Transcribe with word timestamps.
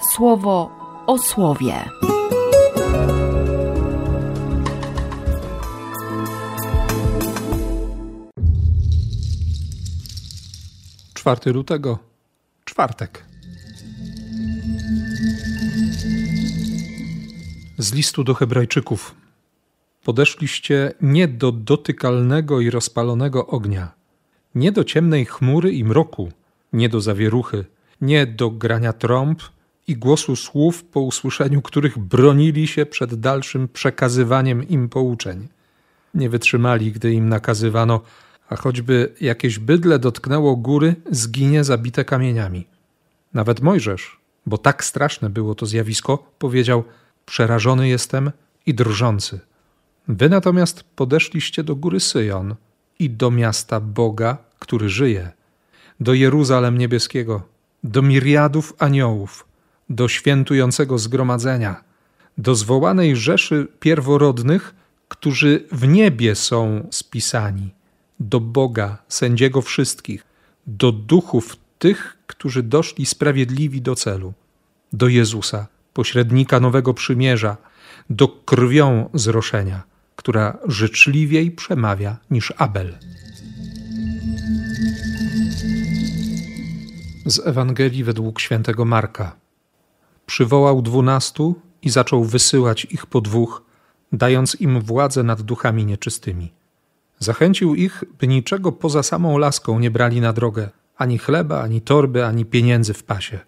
słowo 0.00 0.70
o 1.06 1.18
słowie. 1.18 1.74
Czwarty 11.14 11.52
lutego, 11.52 11.98
czwartek. 12.64 13.24
Z 17.78 17.92
listu 17.92 18.24
do 18.24 18.34
Hebrajczyków. 18.34 19.14
Podeszliście 20.04 20.92
nie 21.00 21.28
do 21.28 21.52
dotykalnego 21.52 22.60
i 22.60 22.70
rozpalonego 22.70 23.46
ognia, 23.46 23.92
nie 24.54 24.72
do 24.72 24.84
ciemnej 24.84 25.24
chmury 25.24 25.72
i 25.72 25.84
mroku, 25.84 26.32
nie 26.72 26.88
do 26.88 27.00
zawieruchy, 27.00 27.64
nie 28.00 28.26
do 28.26 28.50
grania 28.50 28.92
trąb 28.92 29.42
i 29.90 29.96
głosu 29.96 30.36
słów, 30.36 30.84
po 30.84 31.00
usłyszeniu 31.00 31.62
których 31.62 31.98
bronili 31.98 32.66
się 32.66 32.86
przed 32.86 33.14
dalszym 33.14 33.68
przekazywaniem 33.68 34.68
im 34.68 34.88
pouczeń. 34.88 35.48
Nie 36.14 36.30
wytrzymali, 36.30 36.92
gdy 36.92 37.12
im 37.12 37.28
nakazywano, 37.28 38.00
a 38.48 38.56
choćby 38.56 39.14
jakieś 39.20 39.58
bydle 39.58 39.98
dotknęło 39.98 40.56
góry, 40.56 40.96
zginie 41.10 41.64
zabite 41.64 42.04
kamieniami. 42.04 42.66
Nawet 43.34 43.60
Mojżesz, 43.60 44.20
bo 44.46 44.58
tak 44.58 44.84
straszne 44.84 45.30
było 45.30 45.54
to 45.54 45.66
zjawisko, 45.66 46.32
powiedział: 46.38 46.84
Przerażony 47.26 47.88
jestem 47.88 48.30
i 48.66 48.74
drżący. 48.74 49.40
Wy 50.08 50.28
natomiast 50.28 50.84
podeszliście 50.96 51.64
do 51.64 51.76
góry 51.76 52.00
Syjon 52.00 52.54
i 52.98 53.10
do 53.10 53.30
miasta 53.30 53.80
Boga, 53.80 54.36
który 54.58 54.88
żyje, 54.88 55.32
do 56.00 56.14
Jeruzalem 56.14 56.78
niebieskiego, 56.78 57.42
do 57.84 58.02
miriadów 58.02 58.74
aniołów, 58.78 59.49
do 59.90 60.08
świętującego 60.08 60.98
zgromadzenia, 60.98 61.84
do 62.38 62.54
zwołanej 62.54 63.16
rzeszy 63.16 63.66
pierworodnych, 63.80 64.74
którzy 65.08 65.64
w 65.72 65.88
niebie 65.88 66.34
są 66.34 66.88
spisani, 66.90 67.70
do 68.20 68.40
Boga, 68.40 68.98
sędziego 69.08 69.62
wszystkich, 69.62 70.24
do 70.66 70.92
duchów 70.92 71.56
tych, 71.78 72.16
którzy 72.26 72.62
doszli 72.62 73.06
sprawiedliwi 73.06 73.82
do 73.82 73.94
celu, 73.94 74.32
do 74.92 75.08
Jezusa, 75.08 75.66
pośrednika 75.94 76.60
nowego 76.60 76.94
przymierza, 76.94 77.56
do 78.10 78.28
krwią 78.28 79.10
zroszenia, 79.14 79.82
która 80.16 80.58
życzliwiej 80.66 81.50
przemawia 81.50 82.16
niż 82.30 82.52
Abel. 82.56 82.98
Z 87.26 87.46
Ewangelii 87.46 88.04
według 88.04 88.40
świętego 88.40 88.84
Marka. 88.84 89.36
Przywołał 90.30 90.82
dwunastu 90.82 91.54
i 91.82 91.90
zaczął 91.90 92.24
wysyłać 92.24 92.84
ich 92.84 93.06
po 93.06 93.20
dwóch, 93.20 93.62
dając 94.12 94.60
im 94.60 94.80
władzę 94.80 95.22
nad 95.22 95.42
duchami 95.42 95.86
nieczystymi. 95.86 96.52
Zachęcił 97.18 97.74
ich, 97.74 98.04
by 98.20 98.26
niczego 98.28 98.72
poza 98.72 99.02
samą 99.02 99.38
laską 99.38 99.78
nie 99.78 99.90
brali 99.90 100.20
na 100.20 100.32
drogę, 100.32 100.70
ani 100.96 101.18
chleba, 101.18 101.62
ani 101.62 101.80
torby, 101.80 102.24
ani 102.26 102.44
pieniędzy 102.44 102.94
w 102.94 103.04
pasie. 103.04 103.38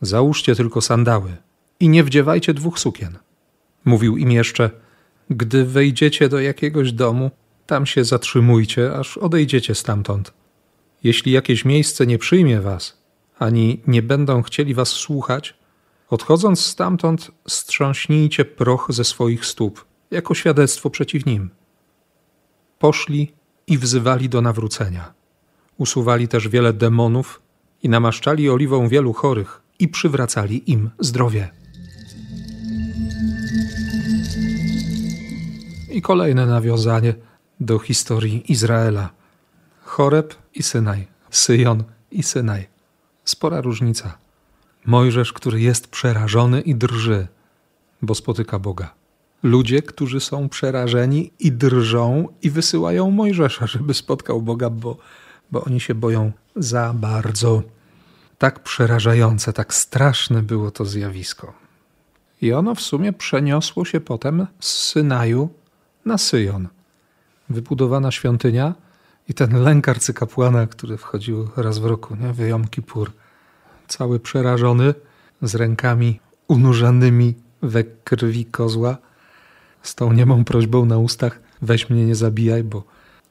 Załóżcie 0.00 0.54
tylko 0.54 0.80
sandały 0.80 1.36
i 1.80 1.88
nie 1.88 2.04
wdziewajcie 2.04 2.54
dwóch 2.54 2.78
sukien. 2.78 3.18
Mówił 3.84 4.16
im 4.16 4.30
jeszcze, 4.30 4.70
gdy 5.30 5.64
wejdziecie 5.64 6.28
do 6.28 6.40
jakiegoś 6.40 6.92
domu, 6.92 7.30
tam 7.66 7.86
się 7.86 8.04
zatrzymujcie, 8.04 8.94
aż 8.94 9.18
odejdziecie 9.18 9.74
stamtąd. 9.74 10.32
Jeśli 11.04 11.32
jakieś 11.32 11.64
miejsce 11.64 12.06
nie 12.06 12.18
przyjmie 12.18 12.60
was, 12.60 12.98
ani 13.38 13.80
nie 13.86 14.02
będą 14.02 14.42
chcieli 14.42 14.74
was 14.74 14.88
słuchać, 14.88 15.59
odchodząc 16.10 16.60
stamtąd, 16.60 17.30
strząśnijcie 17.48 18.44
proch 18.44 18.86
ze 18.90 19.04
swoich 19.04 19.46
stóp, 19.46 19.84
jako 20.10 20.34
świadectwo 20.34 20.90
przeciw 20.90 21.26
nim. 21.26 21.50
Poszli 22.78 23.32
i 23.66 23.78
wzywali 23.78 24.28
do 24.28 24.40
nawrócenia. 24.40 25.14
Usuwali 25.78 26.28
też 26.28 26.48
wiele 26.48 26.72
demonów 26.72 27.42
i 27.82 27.88
namaszczali 27.88 28.50
oliwą 28.50 28.88
wielu 28.88 29.12
chorych 29.12 29.62
i 29.78 29.88
przywracali 29.88 30.70
im 30.70 30.90
zdrowie. 30.98 31.50
I 35.90 36.02
kolejne 36.02 36.46
nawiązanie 36.46 37.14
do 37.60 37.78
historii 37.78 38.52
Izraela. 38.52 39.10
Choreb 39.82 40.34
i 40.54 40.62
Synaj, 40.62 41.06
Syjon 41.30 41.84
i 42.10 42.22
Synaj. 42.22 42.68
Spora 43.24 43.60
różnica. 43.60 44.18
Mojżesz, 44.86 45.32
który 45.32 45.60
jest 45.60 45.88
przerażony 45.88 46.60
i 46.60 46.74
drży, 46.74 47.26
bo 48.02 48.14
spotyka 48.14 48.58
Boga. 48.58 48.94
Ludzie, 49.42 49.82
którzy 49.82 50.20
są 50.20 50.48
przerażeni 50.48 51.32
i 51.38 51.52
drżą 51.52 52.28
i 52.42 52.50
wysyłają 52.50 53.10
Mojżesza, 53.10 53.66
żeby 53.66 53.94
spotkał 53.94 54.42
Boga, 54.42 54.70
bo, 54.70 54.96
bo 55.50 55.64
oni 55.64 55.80
się 55.80 55.94
boją 55.94 56.32
za 56.56 56.94
bardzo. 56.94 57.62
Tak 58.38 58.62
przerażające, 58.62 59.52
tak 59.52 59.74
straszne 59.74 60.42
było 60.42 60.70
to 60.70 60.84
zjawisko. 60.84 61.52
I 62.42 62.52
ono 62.52 62.74
w 62.74 62.80
sumie 62.80 63.12
przeniosło 63.12 63.84
się 63.84 64.00
potem 64.00 64.46
z 64.60 64.68
Synaju 64.68 65.48
na 66.04 66.18
Syjon. 66.18 66.68
Wybudowana 67.50 68.10
świątynia 68.10 68.74
i 69.28 69.34
ten 69.34 69.62
lęk 69.62 69.88
arcykapłana, 69.88 70.66
który 70.66 70.96
wchodził 70.96 71.48
raz 71.56 71.78
w 71.78 71.84
roku, 71.84 72.16
nie? 72.16 72.32
w 72.32 72.38
Jom 72.38 72.68
Kippur, 72.68 73.12
cały 73.90 74.20
przerażony, 74.20 74.94
z 75.42 75.54
rękami 75.54 76.20
unurzanymi 76.48 77.34
we 77.62 77.84
krwi 77.84 78.44
kozła, 78.44 78.98
z 79.82 79.94
tą 79.94 80.12
niemą 80.12 80.44
prośbą 80.44 80.84
na 80.84 80.98
ustach: 80.98 81.40
weź 81.62 81.90
mnie, 81.90 82.06
nie 82.06 82.14
zabijaj, 82.14 82.64
bo, 82.64 82.84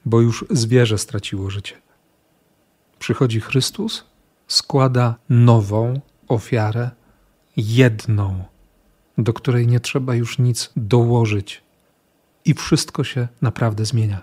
bo 0.05 0.21
już 0.21 0.45
zwierzę 0.49 0.97
straciło 0.97 1.49
życie. 1.49 1.75
Przychodzi 2.99 3.39
Chrystus, 3.41 4.05
składa 4.47 5.15
nową 5.29 5.99
ofiarę, 6.27 6.89
jedną, 7.57 8.43
do 9.17 9.33
której 9.33 9.67
nie 9.67 9.79
trzeba 9.79 10.15
już 10.15 10.39
nic 10.39 10.69
dołożyć, 10.75 11.63
i 12.45 12.53
wszystko 12.53 13.03
się 13.03 13.27
naprawdę 13.41 13.85
zmienia. 13.85 14.21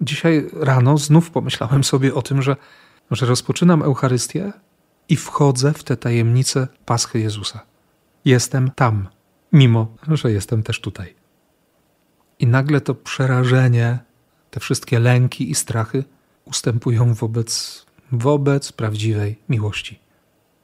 Dzisiaj 0.00 0.50
rano 0.52 0.98
znów 0.98 1.30
pomyślałem 1.30 1.84
sobie 1.84 2.14
o 2.14 2.22
tym, 2.22 2.42
że, 2.42 2.56
że 3.10 3.26
rozpoczynam 3.26 3.82
Eucharystię 3.82 4.52
i 5.08 5.16
wchodzę 5.16 5.72
w 5.72 5.84
tę 5.84 5.96
tajemnicę 5.96 6.68
Paschy 6.84 7.20
Jezusa. 7.20 7.60
Jestem 8.24 8.70
tam, 8.70 9.08
mimo 9.52 9.96
że 10.08 10.32
jestem 10.32 10.62
też 10.62 10.80
tutaj. 10.80 11.14
I 12.38 12.46
nagle 12.46 12.80
to 12.80 12.94
przerażenie, 12.94 13.98
te 14.50 14.60
wszystkie 14.60 14.98
lęki 14.98 15.50
i 15.50 15.54
strachy 15.54 16.04
ustępują 16.44 17.14
wobec, 17.14 17.84
wobec 18.12 18.72
prawdziwej 18.72 19.38
miłości, 19.48 20.00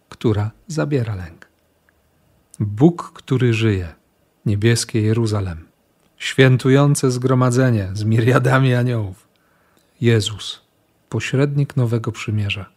która 0.08 0.50
zabiera 0.66 1.14
lęk. 1.14 1.48
Bóg, 2.60 3.12
który 3.14 3.54
żyje, 3.54 3.94
niebieskie 4.46 5.00
Jeruzalem, 5.02 5.66
świętujące 6.16 7.10
zgromadzenie 7.10 7.90
z 7.92 8.04
miriadami 8.04 8.74
aniołów, 8.74 9.28
Jezus, 10.00 10.60
pośrednik 11.08 11.76
nowego 11.76 12.12
przymierza. 12.12 12.70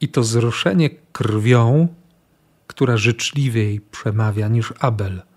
I 0.00 0.08
to 0.08 0.24
zroszenie 0.24 0.90
krwią, 0.90 1.88
która 2.66 2.96
życzliwiej 2.96 3.80
przemawia 3.80 4.48
niż 4.48 4.74
Abel– 4.80 5.22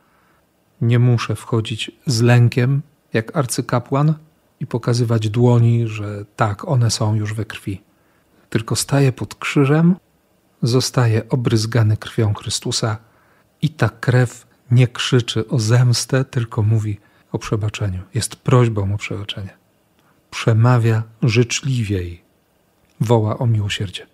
nie 0.84 1.00
muszę 1.00 1.35
wchodzić 1.35 1.91
z 2.06 2.22
lękiem, 2.22 2.81
jak 3.13 3.38
arcykapłan, 3.38 4.13
i 4.59 4.68
pokazywać 4.68 5.29
dłoni, 5.29 5.88
że 5.88 6.25
tak, 6.35 6.68
one 6.68 6.91
są 6.91 7.16
już 7.16 7.34
we 7.34 7.46
krwi. 7.46 7.81
Tylko 8.50 8.75
staję 8.75 9.12
pod 9.12 9.35
krzyżem, 9.35 9.96
zostaje 10.62 11.30
obryzgany 11.30 11.98
krwią 11.98 12.33
Chrystusa 12.33 12.98
i 13.62 13.69
ta 13.69 13.89
krew 13.89 14.48
nie 14.71 14.88
krzyczy 14.88 15.48
o 15.48 15.59
zemstę, 15.59 16.25
tylko 16.25 16.62
mówi 16.62 17.00
o 17.31 17.39
przebaczeniu. 17.39 18.01
Jest 18.13 18.36
prośbą 18.36 18.94
o 18.94 18.98
przebaczenie. 18.98 19.57
Przemawia 20.31 21.04
życzliwiej, 21.24 22.24
woła 23.00 23.38
o 23.38 23.48
miłosierdzie. 23.48 24.07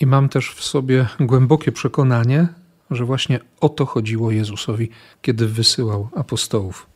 I 0.00 0.06
mam 0.06 0.28
też 0.28 0.50
w 0.50 0.64
sobie 0.64 1.08
głębokie 1.20 1.72
przekonanie, 1.72 2.48
że 2.90 3.04
właśnie 3.04 3.40
o 3.60 3.68
to 3.68 3.86
chodziło 3.86 4.30
Jezusowi, 4.30 4.90
kiedy 5.22 5.48
wysyłał 5.48 6.08
apostołów. 6.16 6.86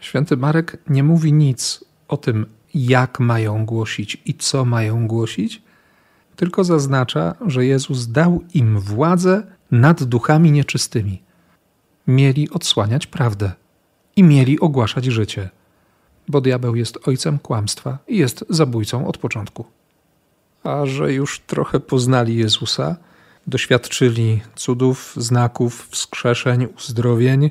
Święty 0.00 0.36
Marek 0.36 0.78
nie 0.88 1.02
mówi 1.02 1.32
nic 1.32 1.84
o 2.08 2.16
tym, 2.16 2.46
jak 2.74 3.20
mają 3.20 3.66
głosić 3.66 4.22
i 4.24 4.34
co 4.34 4.64
mają 4.64 5.06
głosić, 5.06 5.62
tylko 6.36 6.64
zaznacza, 6.64 7.34
że 7.46 7.66
Jezus 7.66 8.06
dał 8.06 8.44
im 8.54 8.80
władzę 8.80 9.42
nad 9.70 10.04
duchami 10.04 10.52
nieczystymi. 10.52 11.22
Mieli 12.06 12.50
odsłaniać 12.50 13.06
prawdę 13.06 13.52
i 14.16 14.22
mieli 14.22 14.60
ogłaszać 14.60 15.04
życie, 15.04 15.50
bo 16.28 16.40
diabeł 16.40 16.76
jest 16.76 17.08
ojcem 17.08 17.38
kłamstwa 17.38 17.98
i 18.08 18.18
jest 18.18 18.44
zabójcą 18.48 19.06
od 19.06 19.18
początku. 19.18 19.64
A 20.64 20.86
że 20.86 21.12
już 21.12 21.40
trochę 21.40 21.80
poznali 21.80 22.36
Jezusa, 22.36 22.96
doświadczyli 23.46 24.40
cudów, 24.54 25.14
znaków, 25.16 25.88
wskrzeszeń, 25.90 26.66
uzdrowień, 26.78 27.50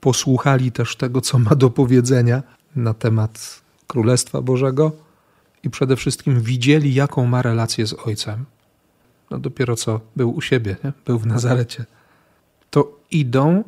posłuchali 0.00 0.72
też 0.72 0.96
tego, 0.96 1.20
co 1.20 1.38
ma 1.38 1.54
do 1.54 1.70
powiedzenia 1.70 2.42
na 2.76 2.94
temat 2.94 3.62
Królestwa 3.86 4.42
Bożego 4.42 4.92
i 5.62 5.70
przede 5.70 5.96
wszystkim 5.96 6.40
widzieli, 6.40 6.94
jaką 6.94 7.26
ma 7.26 7.42
relację 7.42 7.86
z 7.86 7.94
Ojcem. 8.06 8.44
No 9.30 9.38
dopiero 9.38 9.76
co 9.76 10.00
był 10.16 10.34
u 10.34 10.40
siebie, 10.40 10.76
nie? 10.84 10.92
był 11.06 11.18
w 11.18 11.26
Nazarecie. 11.26 11.84
To 12.70 12.98
idą 13.10 13.64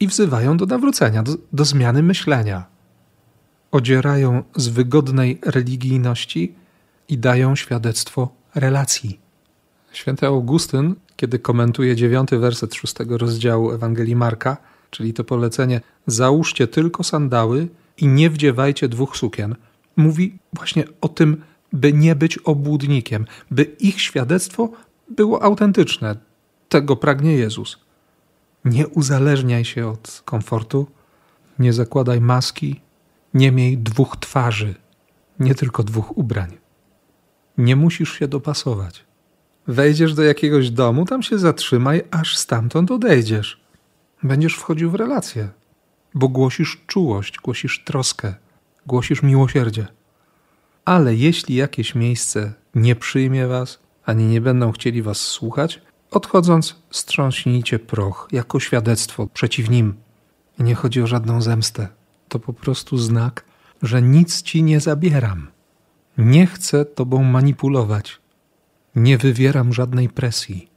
i 0.00 0.06
wzywają 0.06 0.56
do 0.56 0.66
nawrócenia, 0.66 1.22
do, 1.22 1.32
do 1.52 1.64
zmiany 1.64 2.02
myślenia. 2.02 2.64
Odzierają 3.70 4.42
z 4.56 4.68
wygodnej 4.68 5.38
religijności 5.42 6.54
i 7.10 7.18
dają 7.18 7.56
świadectwo 7.56 8.28
relacji. 8.54 9.20
Święty 9.92 10.26
Augustyn, 10.26 10.94
kiedy 11.16 11.38
komentuje 11.38 11.96
dziewiąty 11.96 12.38
werset 12.38 12.74
szóstego 12.74 13.18
rozdziału 13.18 13.70
Ewangelii 13.72 14.16
Marka, 14.16 14.56
czyli 14.90 15.12
to 15.12 15.24
polecenie 15.24 15.80
załóżcie 16.06 16.66
tylko 16.66 17.04
sandały 17.04 17.68
i 17.98 18.08
nie 18.08 18.30
wdziewajcie 18.30 18.88
dwóch 18.88 19.16
sukien, 19.16 19.56
mówi 19.96 20.38
właśnie 20.52 20.84
o 21.00 21.08
tym, 21.08 21.42
by 21.72 21.92
nie 21.92 22.14
być 22.14 22.38
obłudnikiem, 22.38 23.26
by 23.50 23.62
ich 23.62 24.00
świadectwo 24.00 24.70
było 25.08 25.42
autentyczne. 25.42 26.16
Tego 26.68 26.96
pragnie 26.96 27.32
Jezus. 27.32 27.78
Nie 28.64 28.88
uzależniaj 28.88 29.64
się 29.64 29.88
od 29.88 30.22
komfortu, 30.24 30.86
nie 31.58 31.72
zakładaj 31.72 32.20
maski, 32.20 32.80
nie 33.34 33.52
miej 33.52 33.78
dwóch 33.78 34.16
twarzy, 34.16 34.74
nie 35.38 35.54
tylko 35.54 35.82
dwóch 35.82 36.18
ubrań. 36.18 36.58
Nie 37.60 37.76
musisz 37.76 38.18
się 38.18 38.28
dopasować. 38.28 39.04
Wejdziesz 39.66 40.14
do 40.14 40.22
jakiegoś 40.22 40.70
domu, 40.70 41.04
tam 41.04 41.22
się 41.22 41.38
zatrzymaj, 41.38 42.02
aż 42.10 42.36
stamtąd 42.36 42.90
odejdziesz. 42.90 43.60
Będziesz 44.22 44.54
wchodził 44.54 44.90
w 44.90 44.94
relację, 44.94 45.48
bo 46.14 46.28
głosisz 46.28 46.80
czułość, 46.86 47.38
głosisz 47.38 47.84
troskę, 47.84 48.34
głosisz 48.86 49.22
miłosierdzie. 49.22 49.86
Ale 50.84 51.14
jeśli 51.14 51.54
jakieś 51.54 51.94
miejsce 51.94 52.52
nie 52.74 52.96
przyjmie 52.96 53.46
was, 53.46 53.78
ani 54.04 54.24
nie 54.24 54.40
będą 54.40 54.72
chcieli 54.72 55.02
was 55.02 55.18
słuchać, 55.18 55.82
odchodząc, 56.10 56.76
strząśnijcie 56.90 57.78
proch 57.78 58.28
jako 58.32 58.60
świadectwo 58.60 59.26
przeciw 59.26 59.70
nim. 59.70 59.94
I 60.58 60.62
nie 60.62 60.74
chodzi 60.74 61.02
o 61.02 61.06
żadną 61.06 61.42
zemstę. 61.42 61.88
To 62.28 62.38
po 62.38 62.52
prostu 62.52 62.98
znak, 62.98 63.44
że 63.82 64.02
nic 64.02 64.42
ci 64.42 64.62
nie 64.62 64.80
zabieram. 64.80 65.59
Nie 66.20 66.46
chcę 66.46 66.84
tobą 66.84 67.22
manipulować. 67.22 68.18
Nie 68.96 69.18
wywieram 69.18 69.72
żadnej 69.72 70.08
presji. 70.08 70.68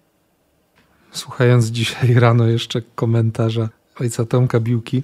Słuchając 1.11 1.65
dzisiaj 1.65 2.13
rano 2.23 2.47
jeszcze 2.47 2.81
komentarza 2.95 3.69
ojca 3.99 4.25
Tomka 4.25 4.59
Biłki, 4.59 5.03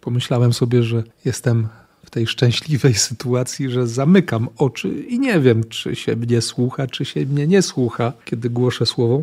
pomyślałem 0.00 0.52
sobie, 0.52 0.82
że 0.82 1.02
jestem 1.24 1.68
w 2.04 2.10
tej 2.10 2.26
szczęśliwej 2.26 2.94
sytuacji, 3.08 3.70
że 3.70 3.86
zamykam 3.86 4.48
oczy 4.56 4.88
i 4.88 5.18
nie 5.18 5.40
wiem, 5.40 5.64
czy 5.64 5.96
się 5.96 6.16
mnie 6.16 6.40
słucha, 6.42 6.86
czy 6.86 7.04
się 7.04 7.26
mnie 7.26 7.46
nie 7.46 7.62
słucha, 7.62 8.12
kiedy 8.24 8.50
głoszę 8.50 8.86
słowo. 8.86 9.22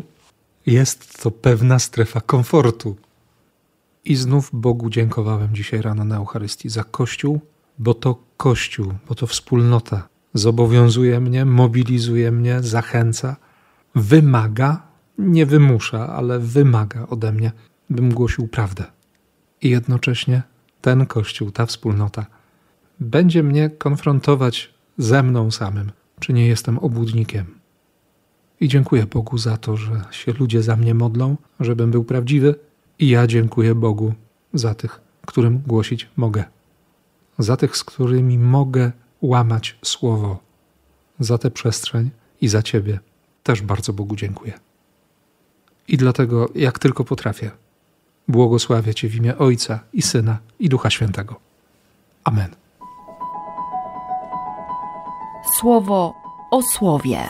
Jest 0.66 1.22
to 1.22 1.30
pewna 1.30 1.78
strefa 1.78 2.20
komfortu. 2.20 2.96
I 4.04 4.16
znów 4.16 4.50
Bogu 4.52 4.90
dziękowałem 4.90 5.54
dzisiaj 5.54 5.82
rano 5.82 6.04
na 6.04 6.16
Eucharystii 6.16 6.68
za 6.68 6.84
Kościół, 6.84 7.40
bo 7.78 7.94
to 7.94 8.18
Kościół, 8.36 8.92
bo 9.08 9.14
to 9.14 9.26
wspólnota 9.26 10.08
zobowiązuje 10.34 11.20
mnie, 11.20 11.44
mobilizuje 11.44 12.32
mnie, 12.32 12.62
zachęca, 12.62 13.36
wymaga, 13.94 14.82
nie 15.18 15.46
wymusza, 15.46 16.08
ale 16.08 16.38
wymaga 16.38 17.06
ode 17.06 17.32
mnie, 17.32 17.52
bym 17.90 18.14
głosił 18.14 18.48
prawdę. 18.48 18.84
I 19.62 19.70
jednocześnie 19.70 20.42
ten 20.80 21.06
Kościół, 21.06 21.50
ta 21.50 21.66
wspólnota 21.66 22.26
będzie 23.00 23.42
mnie 23.42 23.70
konfrontować 23.70 24.74
ze 24.98 25.22
mną 25.22 25.50
samym, 25.50 25.92
czy 26.20 26.32
nie 26.32 26.46
jestem 26.46 26.78
obłudnikiem. 26.78 27.46
I 28.60 28.68
dziękuję 28.68 29.06
Bogu 29.06 29.38
za 29.38 29.56
to, 29.56 29.76
że 29.76 30.04
się 30.10 30.32
ludzie 30.32 30.62
za 30.62 30.76
mnie 30.76 30.94
modlą, 30.94 31.36
żebym 31.60 31.90
był 31.90 32.04
prawdziwy, 32.04 32.54
i 32.98 33.08
ja 33.08 33.26
dziękuję 33.26 33.74
Bogu 33.74 34.14
za 34.54 34.74
tych, 34.74 35.00
którym 35.26 35.58
głosić 35.58 36.08
mogę. 36.16 36.44
Za 37.38 37.56
tych, 37.56 37.76
z 37.76 37.84
którymi 37.84 38.38
mogę 38.38 38.92
łamać 39.22 39.78
słowo. 39.84 40.38
Za 41.20 41.38
tę 41.38 41.50
przestrzeń 41.50 42.10
i 42.40 42.48
za 42.48 42.62
Ciebie 42.62 42.98
też 43.42 43.62
bardzo 43.62 43.92
Bogu 43.92 44.16
dziękuję. 44.16 44.52
I 45.88 45.96
dlatego, 45.96 46.48
jak 46.54 46.78
tylko 46.78 47.04
potrafię, 47.04 47.50
błogosławię 48.28 48.94
Cię 48.94 49.08
w 49.08 49.14
imię 49.14 49.38
Ojca 49.38 49.80
i 49.92 50.02
Syna 50.02 50.38
i 50.58 50.68
Ducha 50.68 50.90
Świętego. 50.90 51.40
Amen. 52.24 52.56
Słowo 55.58 56.14
o 56.50 56.62
słowie. 56.62 57.28